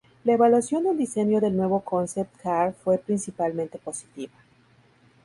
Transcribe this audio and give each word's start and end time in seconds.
La 0.23 0.33
evaluación 0.33 0.85
del 0.85 0.97
diseño 0.97 1.39
del 1.39 1.55
nuevo 1.55 1.81
concept 1.81 2.35
car 2.41 2.73
fue 2.73 2.97
principalmente 2.97 3.77
positiva. 3.77 4.33